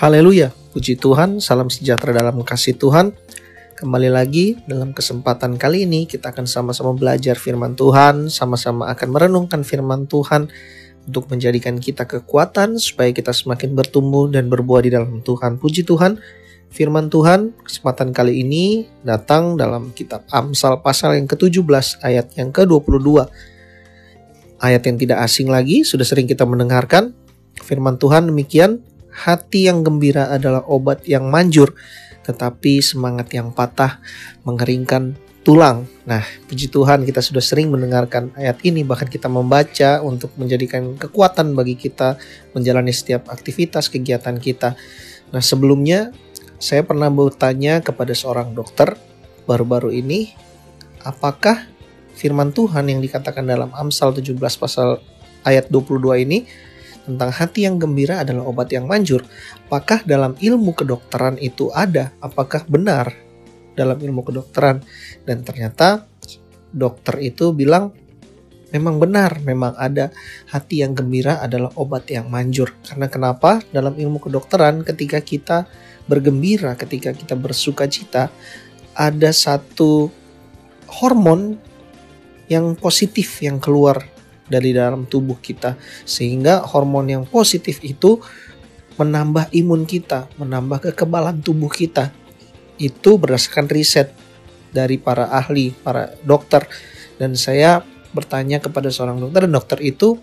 [0.00, 3.12] Haleluya, puji Tuhan, salam sejahtera dalam kasih Tuhan.
[3.76, 9.60] Kembali lagi dalam kesempatan kali ini kita akan sama-sama belajar firman Tuhan, sama-sama akan merenungkan
[9.60, 10.48] firman Tuhan
[11.04, 15.60] untuk menjadikan kita kekuatan supaya kita semakin bertumbuh dan berbuah di dalam Tuhan.
[15.60, 16.16] Puji Tuhan,
[16.72, 23.28] firman Tuhan kesempatan kali ini datang dalam kitab Amsal pasal yang ke-17 ayat yang ke-22.
[24.64, 27.12] Ayat yang tidak asing lagi, sudah sering kita mendengarkan.
[27.60, 31.74] Firman Tuhan demikian, Hati yang gembira adalah obat yang manjur,
[32.24, 33.98] tetapi semangat yang patah
[34.46, 35.88] mengeringkan tulang.
[36.04, 41.56] Nah, puji Tuhan kita sudah sering mendengarkan ayat ini, bahkan kita membaca untuk menjadikan kekuatan
[41.56, 42.20] bagi kita
[42.52, 44.76] menjalani setiap aktivitas kegiatan kita.
[45.32, 46.12] Nah, sebelumnya
[46.60, 48.94] saya pernah bertanya kepada seorang dokter
[49.48, 50.36] baru-baru ini,
[51.02, 51.66] apakah
[52.12, 55.00] firman Tuhan yang dikatakan dalam Amsal 17 pasal
[55.40, 56.44] ayat 22 ini
[57.04, 59.24] tentang hati yang gembira adalah obat yang manjur.
[59.66, 62.12] Apakah dalam ilmu kedokteran itu ada?
[62.20, 63.12] Apakah benar
[63.74, 64.84] dalam ilmu kedokteran?
[65.24, 66.04] Dan ternyata
[66.70, 67.90] dokter itu bilang
[68.70, 70.14] memang benar, memang ada
[70.50, 72.74] hati yang gembira adalah obat yang manjur.
[72.86, 73.58] Karena kenapa?
[73.74, 75.66] Dalam ilmu kedokteran ketika kita
[76.06, 78.30] bergembira, ketika kita bersuka cita,
[78.94, 80.10] ada satu
[80.90, 81.58] hormon
[82.50, 84.02] yang positif yang keluar
[84.50, 88.18] dari dalam tubuh kita sehingga hormon yang positif itu
[88.98, 92.12] menambah imun kita, menambah kekebalan tubuh kita.
[92.76, 94.12] Itu berdasarkan riset
[94.74, 96.66] dari para ahli, para dokter
[97.16, 100.18] dan saya bertanya kepada seorang dokter dan dokter itu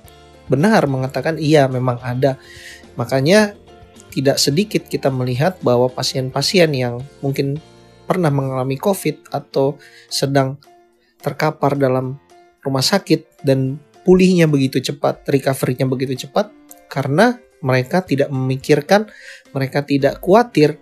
[0.52, 2.36] benar mengatakan iya memang ada.
[3.00, 3.53] Makanya
[4.11, 7.61] tidak sedikit kita melihat bahwa pasien-pasien yang mungkin
[8.09, 9.78] pernah mengalami COVID atau
[10.09, 10.58] sedang
[11.22, 12.17] terkapar dalam
[12.64, 16.55] rumah sakit dan pulihnya begitu cepat, recovery-nya begitu cepat
[16.88, 19.11] karena mereka tidak memikirkan,
[19.52, 20.80] mereka tidak khawatir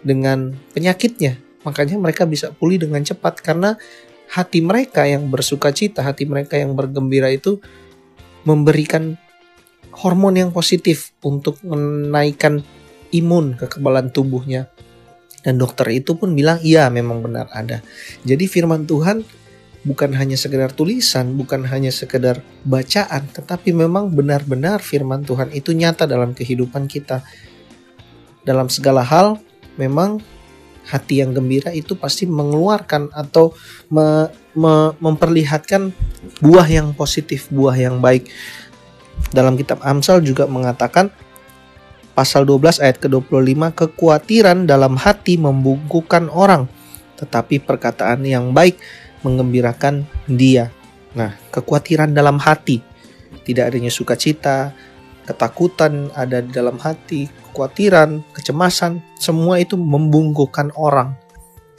[0.00, 1.36] dengan penyakitnya.
[1.68, 3.76] Makanya mereka bisa pulih dengan cepat karena
[4.32, 7.60] hati mereka yang bersuka cita, hati mereka yang bergembira itu
[8.48, 9.20] memberikan
[9.92, 12.64] hormon yang positif untuk menaikkan
[13.12, 14.72] imun kekebalan tubuhnya.
[15.44, 17.84] Dan dokter itu pun bilang, iya memang benar ada.
[18.24, 19.43] Jadi firman Tuhan
[19.84, 26.08] bukan hanya sekedar tulisan, bukan hanya sekedar bacaan, tetapi memang benar-benar firman Tuhan itu nyata
[26.08, 27.20] dalam kehidupan kita.
[28.44, 29.40] Dalam segala hal,
[29.76, 30.24] memang
[30.88, 33.56] hati yang gembira itu pasti mengeluarkan atau
[33.88, 35.92] me, me, memperlihatkan
[36.40, 38.28] buah yang positif, buah yang baik.
[39.32, 41.08] Dalam kitab Amsal juga mengatakan
[42.12, 46.68] pasal 12 ayat ke-25 kekhawatiran dalam hati membungkukan orang,
[47.16, 48.76] tetapi perkataan yang baik
[49.24, 50.70] mengembirakan dia.
[51.16, 52.84] Nah, kekhawatiran dalam hati,
[53.48, 54.76] tidak adanya sukacita,
[55.24, 61.16] ketakutan ada di dalam hati, kekhawatiran, kecemasan, semua itu membungkukan orang.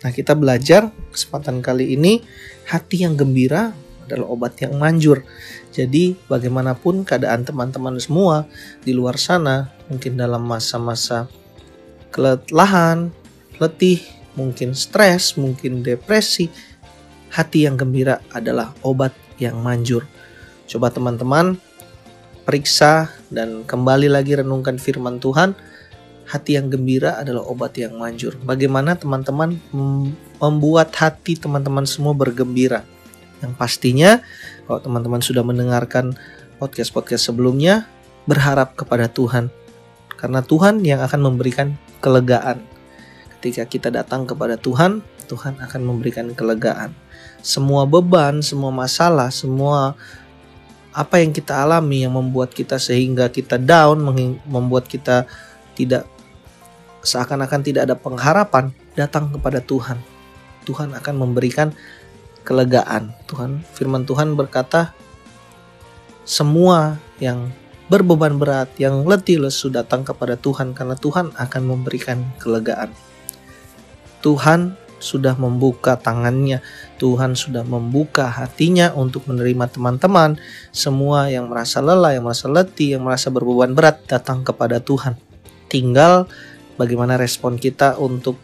[0.01, 2.21] Nah, kita belajar kesempatan kali ini
[2.67, 3.71] hati yang gembira
[4.05, 5.25] adalah obat yang manjur.
[5.73, 8.45] Jadi, bagaimanapun keadaan teman-teman semua
[8.85, 11.25] di luar sana, mungkin dalam masa-masa
[12.13, 13.11] kelelahan,
[13.57, 13.99] letih,
[14.37, 16.47] mungkin stres, mungkin depresi,
[17.35, 19.11] hati yang gembira adalah obat
[19.43, 20.07] yang manjur.
[20.71, 21.59] Coba teman-teman
[22.47, 25.51] periksa dan kembali lagi renungkan firman Tuhan.
[26.25, 28.39] Hati yang gembira adalah obat yang manjur.
[28.39, 29.59] Bagaimana teman-teman
[30.39, 32.87] membuat hati teman-teman semua bergembira?
[33.43, 34.11] Yang pastinya
[34.65, 36.15] kalau teman-teman sudah mendengarkan
[36.57, 37.85] podcast-podcast sebelumnya,
[38.25, 39.51] berharap kepada Tuhan.
[40.15, 42.63] Karena Tuhan yang akan memberikan kelegaan.
[43.37, 46.93] Ketika kita datang kepada Tuhan, Tuhan akan memberikan kelegaan
[47.45, 49.93] semua beban, semua masalah, semua
[50.89, 54.01] apa yang kita alami yang membuat kita sehingga kita down,
[54.49, 55.29] membuat kita
[55.77, 56.09] tidak
[57.05, 60.01] seakan-akan tidak ada pengharapan, datang kepada Tuhan.
[60.65, 61.69] Tuhan akan memberikan
[62.41, 63.13] kelegaan.
[63.29, 64.97] Tuhan, firman Tuhan berkata,
[66.25, 67.53] semua yang
[67.85, 72.89] berbeban berat, yang letih lesu datang kepada Tuhan karena Tuhan akan memberikan kelegaan.
[74.25, 76.63] Tuhan sudah membuka tangannya,
[76.97, 80.39] Tuhan sudah membuka hatinya untuk menerima teman-teman
[80.71, 85.19] semua yang merasa lelah, yang merasa letih, yang merasa berbeban berat datang kepada Tuhan.
[85.67, 86.27] Tinggal
[86.79, 88.39] bagaimana respon kita untuk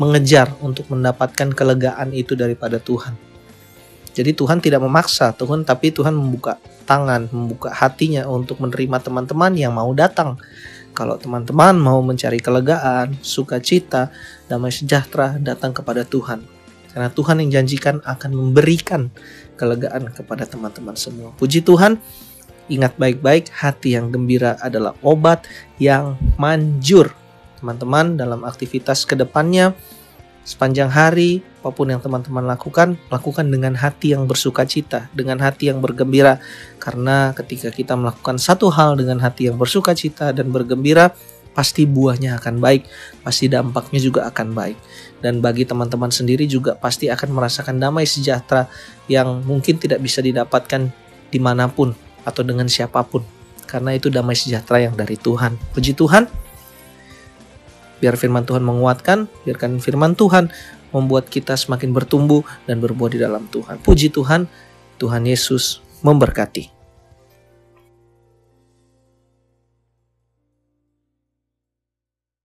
[0.00, 3.14] mengejar untuk mendapatkan kelegaan itu daripada Tuhan.
[4.12, 9.72] Jadi Tuhan tidak memaksa Tuhan tapi Tuhan membuka tangan, membuka hatinya untuk menerima teman-teman yang
[9.72, 10.36] mau datang
[10.92, 14.12] kalau teman-teman mau mencari kelegaan, sukacita,
[14.46, 16.44] damai sejahtera, datang kepada Tuhan.
[16.92, 19.08] Karena Tuhan yang janjikan akan memberikan
[19.56, 21.32] kelegaan kepada teman-teman semua.
[21.40, 21.96] Puji Tuhan,
[22.68, 25.48] ingat baik-baik hati yang gembira adalah obat
[25.80, 27.16] yang manjur.
[27.62, 29.70] teman-teman dalam aktivitas ke depannya
[30.42, 35.70] sepanjang hari apa pun yang teman-teman lakukan lakukan dengan hati yang bersuka cita dengan hati
[35.70, 36.42] yang bergembira
[36.82, 41.14] karena ketika kita melakukan satu hal dengan hati yang bersuka cita dan bergembira
[41.52, 42.88] pasti buahnya akan baik,
[43.20, 44.78] pasti dampaknya juga akan baik.
[45.20, 48.66] Dan bagi teman-teman sendiri juga pasti akan merasakan damai sejahtera
[49.06, 50.90] yang mungkin tidak bisa didapatkan
[51.28, 51.92] di mana pun
[52.24, 53.22] atau dengan siapa pun.
[53.68, 55.56] Karena itu damai sejahtera yang dari Tuhan.
[55.72, 56.28] Puji Tuhan,
[58.02, 60.50] biar firman Tuhan menguatkan, biarkan firman Tuhan
[60.90, 63.78] membuat kita semakin bertumbuh dan berbuah di dalam Tuhan.
[63.86, 64.50] Puji Tuhan,
[64.98, 66.81] Tuhan Yesus memberkati.